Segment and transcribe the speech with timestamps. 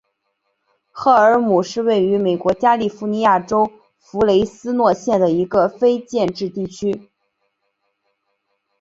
[0.89, 7.11] 赫尔姆是位于美国加利福尼亚州弗雷斯诺县的一个非建制地区。